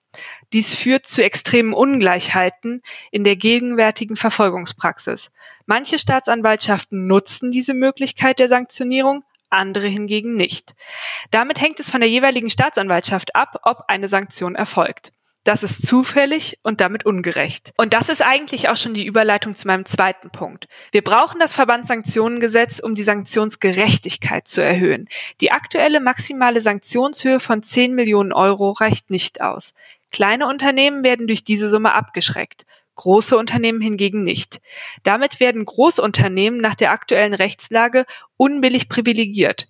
Dies 0.53 0.73
führt 0.73 1.05
zu 1.05 1.23
extremen 1.23 1.73
Ungleichheiten 1.73 2.81
in 3.11 3.23
der 3.23 3.35
gegenwärtigen 3.35 4.15
Verfolgungspraxis. 4.15 5.29
Manche 5.67 5.99
Staatsanwaltschaften 5.99 7.05
nutzen 7.05 7.51
diese 7.51 7.75
Möglichkeit 7.75 8.39
der 8.39 8.47
Sanktionierung, 8.47 9.23
andere 9.49 9.87
hingegen 9.87 10.35
nicht. 10.35 10.73
Damit 11.31 11.59
hängt 11.59 11.79
es 11.79 11.89
von 11.89 12.01
der 12.01 12.09
jeweiligen 12.09 12.49
Staatsanwaltschaft 12.49 13.35
ab, 13.35 13.61
ob 13.63 13.83
eine 13.87 14.09
Sanktion 14.09 14.55
erfolgt. 14.55 15.11
Das 15.45 15.63
ist 15.63 15.87
zufällig 15.87 16.59
und 16.63 16.81
damit 16.81 17.05
ungerecht. 17.05 17.73
Und 17.77 17.93
das 17.93 18.09
ist 18.09 18.21
eigentlich 18.21 18.69
auch 18.69 18.75
schon 18.75 18.93
die 18.93 19.05
Überleitung 19.05 19.55
zu 19.55 19.67
meinem 19.67 19.85
zweiten 19.85 20.29
Punkt. 20.29 20.67
Wir 20.91 21.03
brauchen 21.03 21.39
das 21.39 21.53
Verbandssanktionengesetz, 21.53 22.79
um 22.79 22.93
die 22.93 23.03
Sanktionsgerechtigkeit 23.03 24.47
zu 24.47 24.61
erhöhen. 24.61 25.07
Die 25.39 25.51
aktuelle 25.51 26.01
maximale 26.01 26.61
Sanktionshöhe 26.61 27.39
von 27.39 27.63
10 27.63 27.95
Millionen 27.95 28.33
Euro 28.33 28.71
reicht 28.71 29.09
nicht 29.09 29.41
aus. 29.41 29.73
Kleine 30.11 30.47
Unternehmen 30.47 31.03
werden 31.03 31.27
durch 31.27 31.43
diese 31.43 31.69
Summe 31.69 31.93
abgeschreckt 31.93 32.65
große 32.99 33.37
Unternehmen 33.37 33.79
hingegen 33.79 34.23
nicht. 34.23 34.59
Damit 35.03 35.39
werden 35.39 35.63
Großunternehmen 35.63 36.59
nach 36.59 36.75
der 36.75 36.91
aktuellen 36.91 37.33
Rechtslage 37.33 38.05
unbillig 38.35 38.89
privilegiert. 38.89 39.69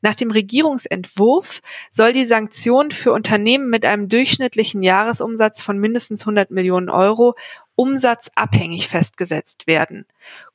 Nach 0.00 0.14
dem 0.14 0.30
Regierungsentwurf 0.30 1.60
soll 1.92 2.14
die 2.14 2.24
Sanktion 2.24 2.90
für 2.90 3.12
Unternehmen 3.12 3.68
mit 3.68 3.84
einem 3.84 4.08
durchschnittlichen 4.08 4.82
Jahresumsatz 4.82 5.60
von 5.60 5.78
mindestens 5.78 6.22
100 6.22 6.50
Millionen 6.50 6.88
Euro 6.88 7.34
umsatzabhängig 7.74 8.88
festgesetzt 8.88 9.66
werden. 9.66 10.06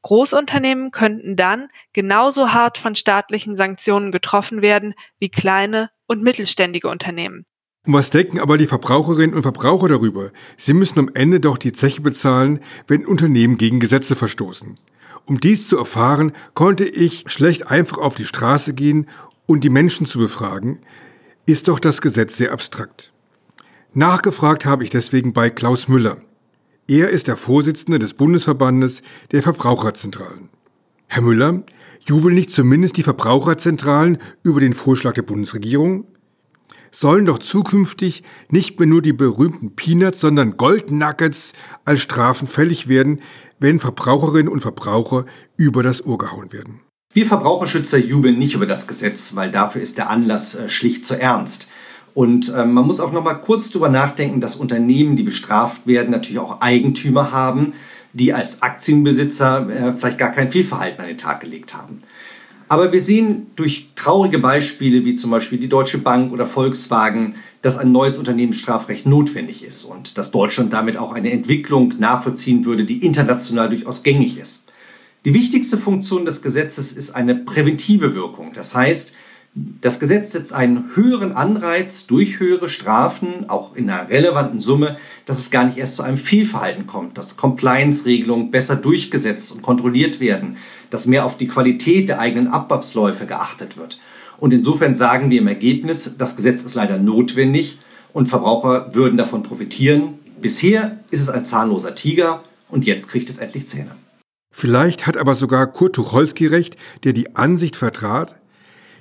Großunternehmen 0.01 0.91
könnten 0.91 1.35
dann 1.35 1.69
genauso 1.93 2.51
hart 2.51 2.79
von 2.79 2.95
staatlichen 2.95 3.55
Sanktionen 3.55 4.11
getroffen 4.11 4.61
werden 4.63 4.95
wie 5.19 5.29
kleine 5.29 5.91
und 6.07 6.23
mittelständige 6.23 6.89
Unternehmen. 6.89 7.45
Und 7.87 7.93
was 7.93 8.09
denken 8.09 8.39
aber 8.39 8.57
die 8.57 8.67
Verbraucherinnen 8.67 9.33
und 9.33 9.43
Verbraucher 9.43 9.87
darüber? 9.87 10.31
Sie 10.57 10.73
müssen 10.73 10.99
am 10.99 11.09
Ende 11.13 11.39
doch 11.39 11.57
die 11.57 11.71
Zeche 11.71 12.01
bezahlen, 12.01 12.59
wenn 12.85 13.05
Unternehmen 13.05 13.57
gegen 13.57 13.79
Gesetze 13.79 14.17
verstoßen. 14.17 14.77
Um 15.25 15.39
dies 15.39 15.67
zu 15.67 15.77
erfahren, 15.77 16.33
konnte 16.53 16.83
ich 16.83 17.23
schlecht 17.27 17.67
einfach 17.67 17.97
auf 17.97 18.15
die 18.15 18.25
Straße 18.25 18.73
gehen 18.73 19.07
und 19.45 19.63
die 19.63 19.69
Menschen 19.69 20.05
zu 20.05 20.19
befragen, 20.19 20.79
ist 21.45 21.69
doch 21.69 21.79
das 21.79 22.01
Gesetz 22.01 22.35
sehr 22.35 22.51
abstrakt. 22.51 23.13
Nachgefragt 23.93 24.65
habe 24.65 24.83
ich 24.83 24.89
deswegen 24.89 25.31
bei 25.31 25.49
Klaus 25.49 25.87
Müller. 25.87 26.17
Er 26.89 27.07
ist 27.09 27.27
der 27.27 27.37
Vorsitzende 27.37 27.99
des 27.99 28.13
Bundesverbandes 28.13 29.01
der 29.31 29.41
Verbraucherzentralen. 29.41 30.49
Herr 31.07 31.21
Müller, 31.21 31.63
jubeln 32.05 32.35
nicht 32.35 32.51
zumindest 32.51 32.97
die 32.97 33.03
Verbraucherzentralen 33.03 34.17
über 34.43 34.59
den 34.59 34.73
Vorschlag 34.73 35.13
der 35.13 35.21
Bundesregierung? 35.21 36.05
Sollen 36.91 37.25
doch 37.25 37.39
zukünftig 37.39 38.23
nicht 38.49 38.79
mehr 38.79 38.87
nur 38.87 39.01
die 39.01 39.13
berühmten 39.13 39.75
Peanuts, 39.75 40.19
sondern 40.19 40.57
Goldnuggets 40.57 41.53
als 41.85 42.01
Strafen 42.01 42.47
fällig 42.47 42.87
werden, 42.87 43.21
wenn 43.59 43.79
Verbraucherinnen 43.79 44.49
und 44.49 44.61
Verbraucher 44.61 45.25
über 45.55 45.83
das 45.83 46.05
Ohr 46.05 46.17
gehauen 46.17 46.51
werden. 46.53 46.81
Wir 47.13 47.25
Verbraucherschützer 47.25 47.97
jubeln 47.97 48.37
nicht 48.37 48.53
über 48.53 48.65
das 48.65 48.87
Gesetz, 48.87 49.35
weil 49.35 49.49
dafür 49.49 49.81
ist 49.81 49.97
der 49.97 50.09
Anlass 50.09 50.55
äh, 50.55 50.69
schlicht 50.69 51.05
zu 51.05 51.19
ernst. 51.19 51.71
Und 52.13 52.53
äh, 52.53 52.65
man 52.65 52.85
muss 52.85 52.99
auch 52.99 53.11
noch 53.11 53.23
mal 53.23 53.35
kurz 53.35 53.71
darüber 53.71 53.89
nachdenken, 53.89 54.41
dass 54.41 54.55
Unternehmen, 54.55 55.15
die 55.15 55.23
bestraft 55.23 55.87
werden, 55.87 56.11
natürlich 56.11 56.39
auch 56.39 56.61
Eigentümer 56.61 57.31
haben, 57.31 57.73
die 58.13 58.33
als 58.33 58.61
Aktienbesitzer 58.61 59.69
äh, 59.69 59.93
vielleicht 59.93 60.17
gar 60.17 60.31
kein 60.31 60.51
Fehlverhalten 60.51 61.01
an 61.01 61.07
den 61.07 61.17
Tag 61.17 61.41
gelegt 61.41 61.75
haben. 61.75 62.01
Aber 62.69 62.91
wir 62.91 62.99
sehen 63.01 63.47
durch 63.55 63.89
traurige 63.95 64.39
Beispiele 64.39 65.05
wie 65.05 65.15
zum 65.15 65.31
Beispiel 65.31 65.57
die 65.57 65.69
Deutsche 65.69 65.99
Bank 65.99 66.33
oder 66.33 66.45
Volkswagen, 66.45 67.35
dass 67.61 67.77
ein 67.77 67.91
neues 67.91 68.17
Unternehmensstrafrecht 68.17 69.05
notwendig 69.05 69.63
ist 69.63 69.85
und 69.85 70.17
dass 70.17 70.31
Deutschland 70.31 70.73
damit 70.73 70.97
auch 70.97 71.13
eine 71.13 71.31
Entwicklung 71.31 71.93
nachvollziehen 71.97 72.65
würde, 72.65 72.83
die 72.83 73.05
international 73.05 73.69
durchaus 73.69 74.03
gängig 74.03 74.37
ist. 74.37 74.65
Die 75.25 75.33
wichtigste 75.33 75.77
Funktion 75.77 76.25
des 76.25 76.41
Gesetzes 76.41 76.93
ist 76.93 77.15
eine 77.15 77.35
präventive 77.35 78.15
Wirkung. 78.15 78.51
Das 78.53 78.75
heißt, 78.75 79.13
das 79.81 79.99
Gesetz 79.99 80.33
setzt 80.33 80.53
einen 80.53 80.95
höheren 80.95 81.31
Anreiz 81.31 82.05
durch 82.05 82.39
höhere 82.39 82.69
Strafen, 82.69 83.49
auch 83.49 83.75
in 83.75 83.89
einer 83.89 84.09
relevanten 84.09 84.61
Summe, 84.61 84.97
dass 85.25 85.39
es 85.39 85.49
gar 85.49 85.65
nicht 85.65 85.77
erst 85.77 85.95
zu 85.95 86.03
einem 86.03 86.17
Fehlverhalten 86.17 86.85
kommt, 86.85 87.17
dass 87.17 87.37
Compliance-Regelungen 87.37 88.51
besser 88.51 88.75
durchgesetzt 88.75 89.51
und 89.51 89.63
kontrolliert 89.63 90.19
werden, 90.19 90.57
dass 90.89 91.07
mehr 91.07 91.25
auf 91.25 91.37
die 91.37 91.47
Qualität 91.47 92.09
der 92.09 92.19
eigenen 92.19 92.47
Abwabsläufe 92.47 93.25
geachtet 93.25 93.77
wird. 93.77 93.99
Und 94.39 94.53
insofern 94.53 94.95
sagen 94.95 95.29
wir 95.29 95.39
im 95.39 95.47
Ergebnis, 95.47 96.17
das 96.17 96.35
Gesetz 96.35 96.63
ist 96.63 96.75
leider 96.75 96.97
notwendig 96.97 97.79
und 98.13 98.27
Verbraucher 98.27 98.93
würden 98.93 99.17
davon 99.17 99.43
profitieren. 99.43 100.19
Bisher 100.41 100.99
ist 101.09 101.21
es 101.21 101.29
ein 101.29 101.45
zahnloser 101.45 101.95
Tiger 101.95 102.43
und 102.69 102.85
jetzt 102.85 103.09
kriegt 103.09 103.29
es 103.29 103.39
endlich 103.39 103.67
Zähne. 103.67 103.91
Vielleicht 104.51 105.07
hat 105.07 105.17
aber 105.17 105.35
sogar 105.35 105.67
Kurt 105.67 105.95
Tucholsky 105.95 106.47
recht, 106.47 106.77
der 107.03 107.13
die 107.13 107.35
Ansicht 107.35 107.75
vertrat, 107.75 108.35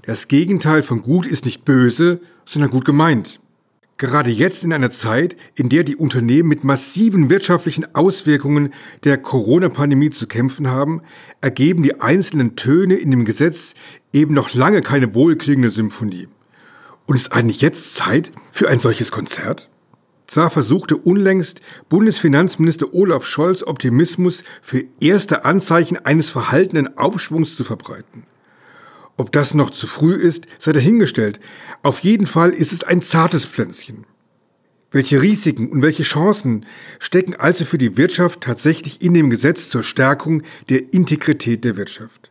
das 0.02 0.28
Gegenteil 0.28 0.83
von 0.83 1.02
gut 1.02 1.26
ist 1.26 1.47
nicht 1.47 1.64
böse, 1.64 2.21
sondern 2.45 2.71
gut 2.71 2.85
gemeint. 2.85 3.40
Gerade 3.99 4.29
jetzt 4.29 4.62
in 4.62 4.75
einer 4.75 4.91
Zeit, 4.91 5.37
in 5.55 5.71
der 5.71 5.83
die 5.83 5.97
Unternehmen 5.97 6.50
mit 6.50 6.65
massiven 6.65 7.31
wirtschaftlichen 7.31 7.95
Auswirkungen 7.95 8.75
der 9.05 9.17
Corona-Pandemie 9.17 10.11
zu 10.11 10.26
kämpfen 10.26 10.69
haben, 10.69 11.00
ergeben 11.41 11.83
die 11.83 11.99
einzelnen 11.99 12.57
Töne 12.57 12.97
in 12.97 13.11
dem 13.11 13.25
Gesetz 13.25 13.73
eben 14.12 14.35
noch 14.35 14.53
lange 14.53 14.83
keine 14.83 15.15
wohlklingende 15.15 15.71
Symphonie. 15.71 16.29
Und 17.07 17.17
ist 17.17 17.33
eigentlich 17.33 17.62
jetzt 17.62 17.95
Zeit 17.95 18.33
für 18.53 18.69
ein 18.69 18.79
solches 18.79 19.12
Konzert? 19.12 19.71
Zwar 20.26 20.50
versuchte 20.50 20.99
unlängst 20.99 21.62
Bundesfinanzminister 21.88 22.93
Olaf 22.93 23.25
Scholz 23.25 23.62
Optimismus 23.62 24.43
für 24.61 24.85
erste 25.00 25.47
Anzeichen 25.47 25.97
eines 26.05 26.29
verhaltenen 26.29 26.99
Aufschwungs 26.99 27.57
zu 27.57 27.65
verbreiten. 27.65 28.25
Ob 29.16 29.32
das 29.32 29.54
noch 29.54 29.70
zu 29.70 29.87
früh 29.87 30.14
ist, 30.14 30.46
sei 30.58 30.73
dahingestellt. 30.73 31.40
Auf 31.82 32.00
jeden 32.00 32.26
Fall 32.26 32.50
ist 32.50 32.73
es 32.73 32.85
ein 32.85 33.00
zartes 33.00 33.46
Pflänzchen. 33.46 34.04
Welche 34.90 35.20
Risiken 35.20 35.68
und 35.68 35.82
welche 35.82 36.02
Chancen 36.02 36.64
stecken 36.99 37.35
also 37.35 37.64
für 37.64 37.78
die 37.78 37.96
Wirtschaft 37.96 38.42
tatsächlich 38.42 39.02
in 39.02 39.14
dem 39.14 39.30
Gesetz 39.30 39.68
zur 39.68 39.82
Stärkung 39.82 40.42
der 40.68 40.92
Integrität 40.92 41.64
der 41.64 41.76
Wirtschaft? 41.76 42.30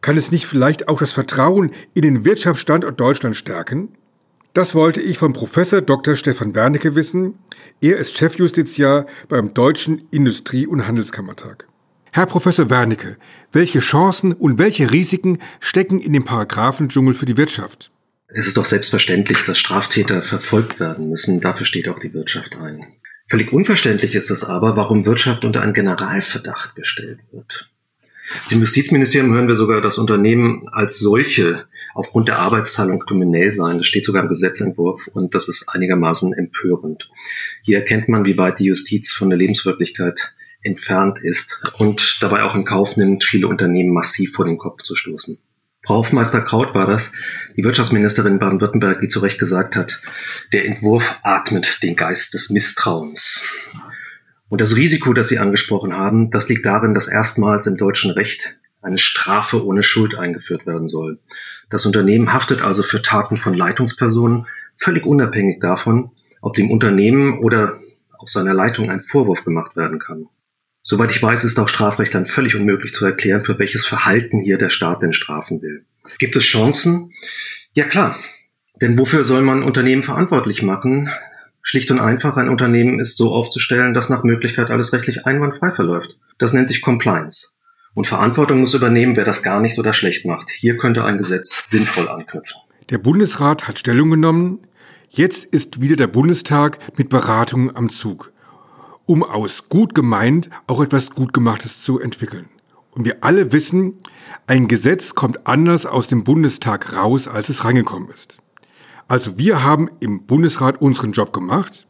Kann 0.00 0.16
es 0.16 0.32
nicht 0.32 0.46
vielleicht 0.46 0.88
auch 0.88 0.98
das 0.98 1.12
Vertrauen 1.12 1.70
in 1.94 2.02
den 2.02 2.24
Wirtschaftsstandort 2.24 2.98
Deutschland 2.98 3.36
stärken? 3.36 3.88
Das 4.54 4.74
wollte 4.74 5.00
ich 5.00 5.18
von 5.18 5.32
Professor 5.32 5.80
Dr. 5.80 6.16
Stefan 6.16 6.54
Wernicke 6.54 6.94
wissen. 6.94 7.38
Er 7.80 7.96
ist 7.96 8.16
Chefjustiziar 8.16 9.06
beim 9.28 9.54
Deutschen 9.54 10.08
Industrie- 10.10 10.66
und 10.66 10.86
Handelskammertag. 10.86 11.68
Herr 12.14 12.26
Professor 12.26 12.68
Wernicke, 12.68 13.16
welche 13.52 13.78
Chancen 13.78 14.34
und 14.34 14.58
welche 14.58 14.92
Risiken 14.92 15.38
stecken 15.60 15.98
in 15.98 16.12
dem 16.12 16.24
Paragraphendschungel 16.24 17.14
für 17.14 17.24
die 17.24 17.38
Wirtschaft? 17.38 17.90
Es 18.28 18.46
ist 18.46 18.58
doch 18.58 18.66
selbstverständlich, 18.66 19.46
dass 19.46 19.58
Straftäter 19.58 20.22
verfolgt 20.22 20.78
werden 20.78 21.08
müssen. 21.08 21.40
Dafür 21.40 21.64
steht 21.64 21.88
auch 21.88 21.98
die 21.98 22.12
Wirtschaft 22.12 22.54
ein. 22.56 22.84
Völlig 23.30 23.50
unverständlich 23.50 24.14
ist 24.14 24.28
es 24.30 24.44
aber, 24.44 24.76
warum 24.76 25.06
Wirtschaft 25.06 25.46
unter 25.46 25.62
einen 25.62 25.72
Generalverdacht 25.72 26.76
gestellt 26.76 27.20
wird. 27.30 27.70
Im 28.50 28.58
Justizministerium 28.60 29.32
hören 29.32 29.48
wir 29.48 29.56
sogar, 29.56 29.80
dass 29.80 29.96
Unternehmen 29.96 30.68
als 30.70 30.98
solche 30.98 31.64
aufgrund 31.94 32.28
der 32.28 32.40
Arbeitsteilung 32.40 33.00
kriminell 33.00 33.52
seien. 33.52 33.78
Das 33.78 33.86
steht 33.86 34.04
sogar 34.04 34.22
im 34.22 34.28
Gesetzentwurf 34.28 35.06
und 35.14 35.34
das 35.34 35.48
ist 35.48 35.66
einigermaßen 35.70 36.34
empörend. 36.34 37.08
Hier 37.62 37.78
erkennt 37.78 38.10
man, 38.10 38.26
wie 38.26 38.36
weit 38.36 38.58
die 38.58 38.66
Justiz 38.66 39.12
von 39.12 39.30
der 39.30 39.38
Lebenswirklichkeit 39.38 40.34
entfernt 40.62 41.18
ist 41.22 41.60
und 41.78 42.18
dabei 42.20 42.42
auch 42.42 42.54
in 42.54 42.64
Kauf 42.64 42.96
nimmt, 42.96 43.24
viele 43.24 43.48
Unternehmen 43.48 43.92
massiv 43.92 44.32
vor 44.32 44.44
den 44.44 44.58
Kopf 44.58 44.82
zu 44.82 44.94
stoßen. 44.94 45.38
Frau 45.84 45.96
Hofmeister 45.96 46.40
Kraut 46.40 46.74
war 46.74 46.86
das, 46.86 47.12
die 47.56 47.64
Wirtschaftsministerin 47.64 48.38
Baden-Württemberg, 48.38 49.00
die 49.00 49.08
zu 49.08 49.18
Recht 49.18 49.40
gesagt 49.40 49.74
hat, 49.74 50.00
der 50.52 50.64
Entwurf 50.64 51.18
atmet 51.24 51.82
den 51.82 51.96
Geist 51.96 52.34
des 52.34 52.50
Misstrauens. 52.50 53.42
Und 54.48 54.60
das 54.60 54.76
Risiko, 54.76 55.12
das 55.12 55.28
Sie 55.28 55.38
angesprochen 55.38 55.96
haben, 55.96 56.30
das 56.30 56.48
liegt 56.48 56.64
darin, 56.66 56.94
dass 56.94 57.08
erstmals 57.08 57.66
im 57.66 57.76
deutschen 57.76 58.12
Recht 58.12 58.56
eine 58.80 58.98
Strafe 58.98 59.64
ohne 59.64 59.82
Schuld 59.82 60.14
eingeführt 60.14 60.66
werden 60.66 60.86
soll. 60.86 61.18
Das 61.70 61.86
Unternehmen 61.86 62.32
haftet 62.32 62.62
also 62.62 62.82
für 62.82 63.02
Taten 63.02 63.36
von 63.36 63.54
Leitungspersonen 63.54 64.46
völlig 64.76 65.04
unabhängig 65.04 65.58
davon, 65.60 66.10
ob 66.40 66.54
dem 66.54 66.70
Unternehmen 66.70 67.38
oder 67.38 67.80
auch 68.18 68.28
seiner 68.28 68.54
Leitung 68.54 68.90
ein 68.90 69.00
Vorwurf 69.00 69.42
gemacht 69.44 69.74
werden 69.74 69.98
kann. 69.98 70.28
Soweit 70.82 71.10
ich 71.10 71.22
weiß, 71.22 71.44
ist 71.44 71.58
auch 71.58 71.68
Strafrecht 71.68 72.14
dann 72.14 72.26
völlig 72.26 72.56
unmöglich 72.56 72.92
zu 72.92 73.04
erklären, 73.04 73.44
für 73.44 73.58
welches 73.58 73.86
Verhalten 73.86 74.40
hier 74.40 74.58
der 74.58 74.70
Staat 74.70 75.02
denn 75.02 75.12
strafen 75.12 75.62
will. 75.62 75.84
Gibt 76.18 76.34
es 76.36 76.44
Chancen? 76.44 77.12
Ja 77.72 77.84
klar. 77.84 78.18
Denn 78.80 78.98
wofür 78.98 79.22
soll 79.22 79.42
man 79.42 79.62
Unternehmen 79.62 80.02
verantwortlich 80.02 80.62
machen? 80.62 81.08
Schlicht 81.62 81.92
und 81.92 82.00
einfach, 82.00 82.36
ein 82.36 82.48
Unternehmen 82.48 82.98
ist 82.98 83.16
so 83.16 83.32
aufzustellen, 83.32 83.94
dass 83.94 84.10
nach 84.10 84.24
Möglichkeit 84.24 84.70
alles 84.70 84.92
rechtlich 84.92 85.26
einwandfrei 85.26 85.70
verläuft. 85.70 86.18
Das 86.38 86.52
nennt 86.52 86.66
sich 86.66 86.82
Compliance. 86.82 87.50
Und 87.94 88.08
Verantwortung 88.08 88.58
muss 88.58 88.74
übernehmen, 88.74 89.16
wer 89.16 89.24
das 89.24 89.42
gar 89.44 89.60
nicht 89.60 89.78
oder 89.78 89.92
schlecht 89.92 90.26
macht. 90.26 90.50
Hier 90.50 90.76
könnte 90.76 91.04
ein 91.04 91.18
Gesetz 91.18 91.62
sinnvoll 91.66 92.08
anknüpfen. 92.08 92.60
Der 92.90 92.98
Bundesrat 92.98 93.68
hat 93.68 93.78
Stellung 93.78 94.10
genommen. 94.10 94.66
Jetzt 95.10 95.44
ist 95.44 95.80
wieder 95.80 95.94
der 95.94 96.08
Bundestag 96.08 96.78
mit 96.98 97.10
Beratungen 97.10 97.76
am 97.76 97.90
Zug, 97.90 98.32
um 99.12 99.22
aus 99.22 99.68
gut 99.68 99.94
gemeint 99.94 100.48
auch 100.66 100.80
etwas 100.80 101.10
Gutgemachtes 101.10 101.82
zu 101.82 102.00
entwickeln. 102.00 102.48
Und 102.92 103.04
wir 103.04 103.22
alle 103.22 103.52
wissen, 103.52 103.98
ein 104.46 104.68
Gesetz 104.68 105.14
kommt 105.14 105.46
anders 105.46 105.84
aus 105.84 106.08
dem 106.08 106.24
Bundestag 106.24 106.96
raus, 106.96 107.28
als 107.28 107.50
es 107.50 107.62
reingekommen 107.66 108.08
ist. 108.08 108.38
Also 109.08 109.36
wir 109.36 109.62
haben 109.62 109.90
im 110.00 110.24
Bundesrat 110.24 110.80
unseren 110.80 111.12
Job 111.12 111.34
gemacht. 111.34 111.86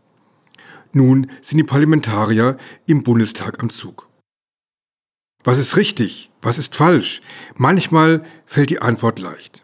Nun 0.93 1.31
sind 1.41 1.59
die 1.59 1.63
Parlamentarier 1.63 2.57
im 2.87 3.05
Bundestag 3.05 3.63
am 3.63 3.71
Zug. 3.71 4.09
Was 5.45 5.59
ist 5.59 5.77
richtig? 5.77 6.33
Was 6.43 6.59
ist 6.59 6.75
falsch? 6.75 7.23
Manchmal 7.55 8.25
fällt 8.47 8.71
die 8.71 8.83
Antwort 8.83 9.21
leicht. 9.21 9.62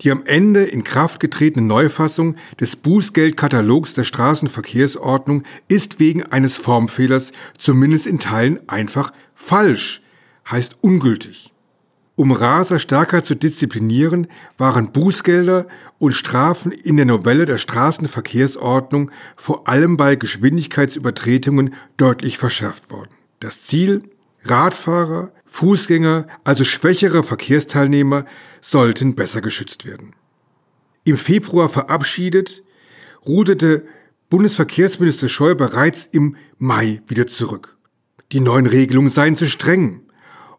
Die 0.00 0.12
am 0.12 0.24
Ende 0.24 0.62
in 0.64 0.84
Kraft 0.84 1.18
getretene 1.18 1.66
Neufassung 1.66 2.36
des 2.60 2.76
Bußgeldkatalogs 2.76 3.94
der 3.94 4.04
Straßenverkehrsordnung 4.04 5.42
ist 5.66 5.98
wegen 5.98 6.22
eines 6.22 6.56
Formfehlers 6.56 7.32
zumindest 7.56 8.06
in 8.06 8.20
Teilen 8.20 8.60
einfach 8.68 9.12
falsch, 9.34 10.02
heißt 10.48 10.76
ungültig. 10.82 11.52
Um 12.14 12.32
Raser 12.32 12.78
stärker 12.78 13.22
zu 13.22 13.36
disziplinieren, 13.36 14.26
waren 14.56 14.90
Bußgelder 14.90 15.66
und 15.98 16.12
Strafen 16.12 16.72
in 16.72 16.96
der 16.96 17.06
Novelle 17.06 17.44
der 17.44 17.58
Straßenverkehrsordnung 17.58 19.10
vor 19.36 19.68
allem 19.68 19.96
bei 19.96 20.16
Geschwindigkeitsübertretungen 20.16 21.74
deutlich 21.96 22.38
verschärft 22.38 22.90
worden. 22.90 23.10
Das 23.40 23.62
Ziel 23.62 24.02
Radfahrer, 24.44 25.30
Fußgänger, 25.48 26.26
also 26.44 26.64
schwächere 26.64 27.24
Verkehrsteilnehmer, 27.24 28.24
sollten 28.60 29.14
besser 29.14 29.40
geschützt 29.40 29.86
werden. 29.86 30.14
Im 31.04 31.16
Februar 31.16 31.68
verabschiedet, 31.68 32.62
ruderte 33.26 33.86
Bundesverkehrsminister 34.28 35.28
Scheuer 35.28 35.54
bereits 35.54 36.06
im 36.06 36.36
Mai 36.58 37.02
wieder 37.06 37.26
zurück. 37.26 37.78
Die 38.30 38.40
neuen 38.40 38.66
Regelungen 38.66 39.10
seien 39.10 39.36
zu 39.36 39.46
streng. 39.46 40.02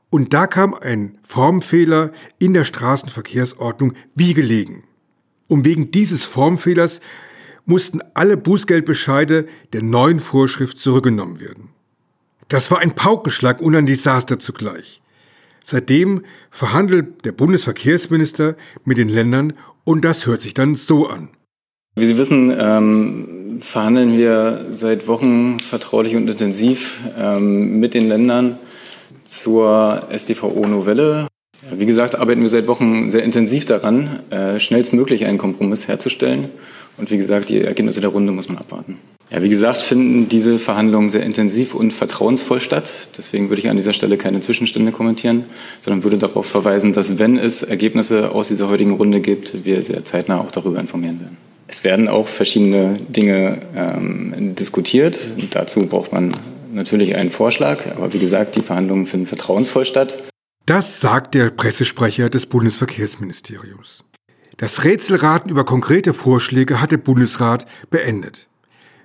Und 0.10 0.34
da 0.34 0.48
kam 0.48 0.74
ein 0.74 1.20
Formfehler 1.22 2.12
in 2.40 2.56
der 2.56 2.64
Straßenverkehrsordnung 2.64 3.94
wie 4.16 4.34
gelegen. 4.34 4.84
Und 5.48 5.66
wegen 5.66 5.92
dieses 5.92 6.24
Formfehlers 6.24 7.00
mussten 7.66 8.02
alle 8.16 8.38
Bußgeldbescheide 8.38 9.46
der 9.72 9.84
neuen 9.84 10.20
Vorschrift 10.20 10.80
zurückgenommen 10.80 11.40
werden. 11.40 11.70
Das 12.50 12.72
war 12.72 12.80
ein 12.80 12.96
Paukenschlag 12.96 13.62
und 13.62 13.76
ein 13.76 13.86
Desaster 13.86 14.40
zugleich. 14.40 15.02
Seitdem 15.64 16.24
verhandelt 16.50 17.24
der 17.24 17.32
Bundesverkehrsminister 17.32 18.56
mit 18.86 18.98
den 18.98 19.08
Ländern 19.08 19.54
und 19.84 20.04
das 20.04 20.26
hört 20.26 20.42
sich 20.42 20.56
dann 20.56 20.74
so 20.74 21.08
an. 21.08 21.30
Wie 21.96 22.06
Sie 22.06 22.18
wissen, 22.18 22.56
ähm, 22.58 23.58
verhandeln 23.60 24.18
wir 24.18 24.66
seit 24.72 25.08
Wochen 25.08 25.60
vertraulich 25.60 26.16
und 26.16 26.28
intensiv 26.28 27.02
ähm, 27.18 27.80
mit 27.80 27.94
den 27.94 28.08
Ländern 28.08 28.58
zur 29.24 30.08
SDVO-Novelle. 30.12 31.28
Wie 31.72 31.86
gesagt, 31.86 32.16
arbeiten 32.16 32.42
wir 32.42 32.50
seit 32.50 32.68
Wochen 32.68 33.12
sehr 33.12 33.24
intensiv 33.24 33.66
daran, 33.66 34.22
äh, 34.32 34.60
schnellstmöglich 34.60 35.26
einen 35.26 35.38
Kompromiss 35.38 35.88
herzustellen. 35.88 36.50
Und 37.00 37.10
wie 37.12 37.18
gesagt, 37.18 37.50
die 37.50 37.62
Ergebnisse 37.62 38.02
der 38.02 38.10
Runde 38.10 38.32
muss 38.32 38.50
man 38.50 38.58
abwarten. 38.58 38.98
Ja, 39.32 39.44
wie 39.44 39.50
gesagt, 39.50 39.82
finden 39.82 40.28
diese 40.28 40.58
Verhandlungen 40.58 41.10
sehr 41.10 41.24
intensiv 41.24 41.76
und 41.76 41.92
vertrauensvoll 41.94 42.62
statt. 42.62 43.10
Deswegen 43.18 43.50
würde 43.50 43.62
ich 43.62 43.70
an 43.70 43.78
dieser 43.78 43.94
Stelle 43.94 44.18
keine 44.18 44.42
Zwischenstände 44.42 44.92
kommentieren, 44.92 45.46
sondern 45.82 46.04
würde 46.04 46.18
darauf 46.18 46.48
verweisen, 46.48 46.94
dass 46.94 47.20
wenn 47.20 47.38
es 47.38 47.62
Ergebnisse 47.62 48.32
aus 48.32 48.48
dieser 48.48 48.70
heutigen 48.70 48.92
Runde 48.92 49.22
gibt, 49.22 49.66
wir 49.66 49.82
sehr 49.84 50.04
zeitnah 50.04 50.40
auch 50.42 50.52
darüber 50.52 50.80
informieren 50.80 51.20
werden. 51.20 51.38
Es 51.68 51.84
werden 51.84 52.08
auch 52.08 52.28
verschiedene 52.28 53.00
Dinge 53.10 53.62
ähm, 53.76 54.56
diskutiert. 54.56 55.20
Dazu 55.52 55.86
braucht 55.86 56.12
man 56.12 56.36
natürlich 56.72 57.16
einen 57.16 57.30
Vorschlag. 57.30 57.86
Aber 57.96 58.12
wie 58.14 58.20
gesagt, 58.20 58.56
die 58.56 58.62
Verhandlungen 58.62 59.06
finden 59.06 59.28
vertrauensvoll 59.28 59.86
statt. 59.86 60.18
Das 60.66 61.00
sagt 61.00 61.36
der 61.36 61.52
Pressesprecher 61.52 62.32
des 62.32 62.48
Bundesverkehrsministeriums. 62.48 64.04
Das 64.60 64.84
Rätselraten 64.84 65.50
über 65.50 65.64
konkrete 65.64 66.14
Vorschläge 66.14 66.82
hat 66.82 66.92
der 66.92 66.98
Bundesrat 66.98 67.66
beendet. 67.90 68.50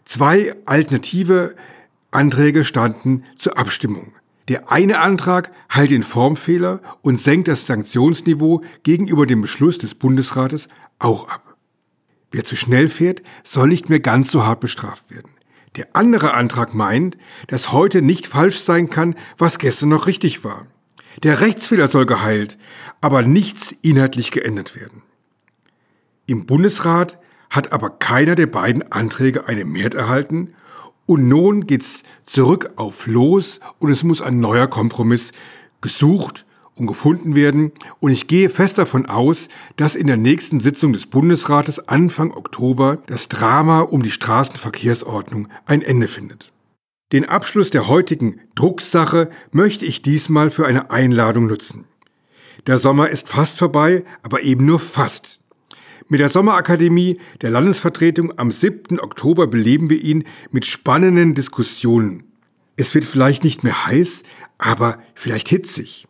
Zwei 0.05 0.57
alternative 0.65 1.55
Anträge 2.11 2.65
standen 2.65 3.23
zur 3.37 3.57
Abstimmung. 3.57 4.15
Der 4.49 4.73
eine 4.73 4.99
Antrag 4.99 5.53
heilt 5.73 5.93
den 5.93 6.03
Formfehler 6.03 6.81
und 7.03 7.21
senkt 7.21 7.47
das 7.47 7.67
Sanktionsniveau 7.67 8.63
gegenüber 8.83 9.27
dem 9.27 9.43
Beschluss 9.43 9.79
des 9.79 9.95
Bundesrates 9.95 10.67
auch 10.99 11.29
ab. 11.29 11.55
Wer 12.33 12.43
zu 12.43 12.57
schnell 12.57 12.89
fährt, 12.89 13.23
soll 13.45 13.69
nicht 13.69 13.89
mehr 13.89 14.01
ganz 14.01 14.33
so 14.33 14.45
hart 14.45 14.59
bestraft 14.59 15.09
werden. 15.13 15.31
Der 15.77 15.87
andere 15.93 16.35
Antrag 16.35 16.75
meint, 16.75 17.17
dass 17.47 17.71
heute 17.71 18.03
nicht 18.03 18.27
falsch 18.27 18.59
sein 18.59 18.91
kann, 18.91 19.15
was 19.39 19.61
gestern 19.61 19.91
noch 19.91 20.09
richtig 20.09 20.43
war. 20.43 20.67
Der 21.23 21.41
Rechtsfehler 21.41 21.87
soll 21.87 22.07
geheilt, 22.07 22.59
aber 23.01 23.23
nichts 23.23 23.73
inhaltlich 23.83 24.33
geändert 24.33 24.75
werden. 24.75 25.03
Im 26.27 26.47
Bundesrat 26.47 27.19
hat 27.51 27.73
aber 27.73 27.91
keiner 27.91 28.35
der 28.35 28.47
beiden 28.47 28.91
Anträge 28.91 29.47
eine 29.47 29.65
Mehrheit 29.65 29.95
erhalten 29.95 30.55
und 31.07 31.29
nun 31.29 31.67
geht's 31.67 32.03
zurück 32.25 32.71
auf 32.77 33.07
Los 33.07 33.61
und 33.79 33.91
es 33.91 34.03
muss 34.03 34.23
ein 34.23 34.41
neuer 34.41 34.67
Kompromiss 34.67 35.33
gesucht 35.83 36.47
und 36.77 36.87
gefunden 36.87 37.35
werden 37.35 37.73
und 38.01 38.11
ich 38.11 38.27
gehe 38.27 38.49
fest 38.49 38.79
davon 38.79 39.07
aus, 39.07 39.49
dass 39.77 39.95
in 39.95 40.07
der 40.07 40.17
nächsten 40.17 40.61
Sitzung 40.61 40.93
des 40.95 41.07
Bundesrates 41.07 41.89
Anfang 41.89 42.33
Oktober 42.33 42.99
das 43.07 43.29
Drama 43.29 43.81
um 43.81 44.03
die 44.03 44.11
Straßenverkehrsordnung 44.11 45.49
ein 45.67 45.83
Ende 45.83 46.09
findet. 46.09 46.53
Den 47.13 47.29
Abschluss 47.29 47.71
der 47.71 47.87
heutigen 47.87 48.41
Drucksache 48.55 49.29
möchte 49.53 49.85
ich 49.85 50.03
diesmal 50.03 50.51
für 50.51 50.67
eine 50.67 50.91
Einladung 50.91 51.47
nutzen. 51.47 51.85
Der 52.67 52.79
Sommer 52.79 53.11
ist 53.11 53.29
fast 53.29 53.59
vorbei, 53.59 54.05
aber 54.23 54.43
eben 54.43 54.65
nur 54.65 54.81
fast. 54.81 55.44
Mit 56.09 56.21
der 56.21 56.29
Sommerakademie 56.29 57.19
der 57.41 57.51
Landesvertretung 57.51 58.39
am 58.39 58.53
7. 58.53 59.01
Oktober 59.01 59.47
beleben 59.47 59.89
wir 59.89 60.03
ihn 60.03 60.25
mit 60.51 60.67
spannenden 60.67 61.35
Diskussionen. 61.35 62.25
Es 62.77 62.95
wird 62.95 63.07
vielleicht 63.07 63.43
nicht 63.43 63.65
mehr 63.65 63.87
heiß, 63.87 64.23
aber 64.59 64.99
vielleicht 65.15 65.49
hitzig. 65.49 66.07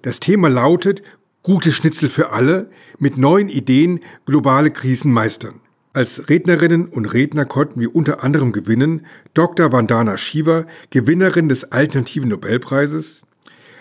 Das 0.00 0.20
Thema 0.20 0.48
lautet 0.48 1.02
Gute 1.42 1.72
Schnitzel 1.72 2.08
für 2.08 2.30
alle 2.30 2.70
mit 2.98 3.18
neuen 3.18 3.48
Ideen 3.48 4.00
globale 4.26 4.70
Krisen 4.70 5.12
meistern. 5.12 5.60
Als 5.92 6.30
Rednerinnen 6.30 6.86
und 6.86 7.06
Redner 7.06 7.44
konnten 7.44 7.80
wir 7.80 7.94
unter 7.94 8.22
anderem 8.22 8.52
gewinnen 8.52 9.04
Dr. 9.34 9.72
Vandana 9.72 10.16
Shiva, 10.16 10.64
Gewinnerin 10.90 11.48
des 11.48 11.72
Alternativen 11.72 12.30
Nobelpreises, 12.30 13.26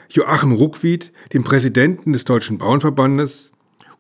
Joachim 0.10 0.51
Ruckwied, 0.51 1.13
den 1.34 1.43
Präsidenten 1.43 2.12
des 2.12 2.25
Deutschen 2.25 2.58
Bauernverbandes, 2.58 3.51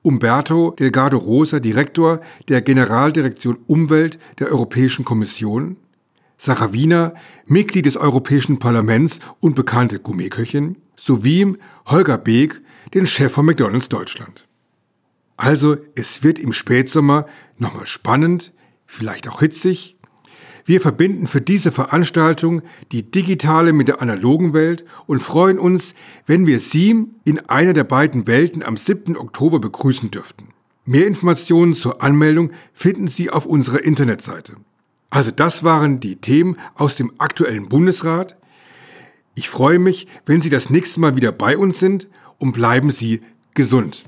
Umberto 0.03 0.71
Delgado 0.71 1.17
Rosa, 1.17 1.59
Direktor 1.59 2.21
der 2.47 2.61
Generaldirektion 2.61 3.59
Umwelt 3.67 4.17
der 4.39 4.47
Europäischen 4.47 5.05
Kommission, 5.05 5.77
Sarah 6.37 6.73
Wiener, 6.73 7.13
Mitglied 7.45 7.85
des 7.85 7.97
Europäischen 7.97 8.57
Parlaments 8.57 9.19
und 9.39 9.55
bekannte 9.55 9.99
Gourmetköchin, 9.99 10.77
sowie 10.95 11.55
Holger 11.85 12.17
Beek, 12.17 12.61
den 12.93 13.05
Chef 13.05 13.31
von 13.31 13.45
McDonald's 13.45 13.89
Deutschland. 13.89 14.47
Also, 15.37 15.77
es 15.95 16.23
wird 16.23 16.39
im 16.39 16.51
Spätsommer 16.51 17.25
nochmal 17.57 17.85
spannend, 17.85 18.53
vielleicht 18.85 19.27
auch 19.27 19.39
hitzig, 19.39 19.97
wir 20.65 20.81
verbinden 20.81 21.27
für 21.27 21.41
diese 21.41 21.71
Veranstaltung 21.71 22.61
die 22.91 23.09
digitale 23.09 23.73
mit 23.73 23.87
der 23.87 24.01
analogen 24.01 24.53
Welt 24.53 24.85
und 25.07 25.21
freuen 25.21 25.59
uns, 25.59 25.95
wenn 26.25 26.45
wir 26.45 26.59
Sie 26.59 27.07
in 27.23 27.39
einer 27.49 27.73
der 27.73 27.83
beiden 27.83 28.27
Welten 28.27 28.63
am 28.63 28.77
7. 28.77 29.17
Oktober 29.17 29.59
begrüßen 29.59 30.11
dürften. 30.11 30.49
Mehr 30.85 31.07
Informationen 31.07 31.73
zur 31.73 32.01
Anmeldung 32.01 32.51
finden 32.73 33.07
Sie 33.07 33.29
auf 33.29 33.45
unserer 33.45 33.83
Internetseite. 33.83 34.55
Also 35.09 35.31
das 35.31 35.63
waren 35.63 35.99
die 35.99 36.15
Themen 36.15 36.57
aus 36.75 36.95
dem 36.95 37.11
aktuellen 37.17 37.69
Bundesrat. 37.69 38.37
Ich 39.35 39.49
freue 39.49 39.79
mich, 39.79 40.07
wenn 40.25 40.41
Sie 40.41 40.49
das 40.49 40.69
nächste 40.69 40.99
Mal 40.99 41.15
wieder 41.15 41.31
bei 41.31 41.57
uns 41.57 41.79
sind 41.79 42.07
und 42.39 42.53
bleiben 42.53 42.91
Sie 42.91 43.21
gesund. 43.53 44.05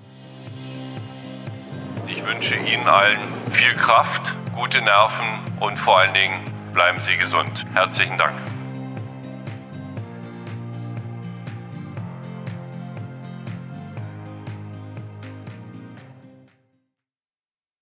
Ich 2.07 2.25
wünsche 2.25 2.55
Ihnen 2.55 2.87
allen 2.87 3.19
viel 3.51 3.73
Kraft 3.75 4.35
gute 4.55 4.81
Nerven 4.81 5.25
und 5.59 5.77
vor 5.77 5.99
allen 5.99 6.13
Dingen 6.13 6.39
bleiben 6.73 6.99
Sie 6.99 7.17
gesund. 7.17 7.65
Herzlichen 7.73 8.17
Dank. 8.17 8.33